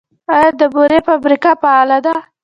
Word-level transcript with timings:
آیا 0.35 0.49
د 0.59 0.61
بورې 0.73 0.99
فابریکه 1.07 1.51
فعاله 1.61 1.97
ده؟ 2.05 2.15